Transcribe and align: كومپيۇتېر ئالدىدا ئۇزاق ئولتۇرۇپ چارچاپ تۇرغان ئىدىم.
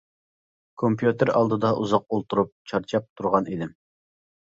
كومپيۇتېر 0.81 1.31
ئالدىدا 1.33 1.71
ئۇزاق 1.81 2.07
ئولتۇرۇپ 2.15 2.49
چارچاپ 2.71 3.05
تۇرغان 3.21 3.51
ئىدىم. 3.53 3.77